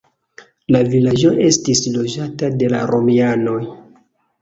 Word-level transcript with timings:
La 0.75 0.81
vilaĝo 0.93 1.35
estis 1.49 1.83
loĝata 1.99 2.53
de 2.65 2.73
la 2.75 2.83
romianoj. 2.97 3.63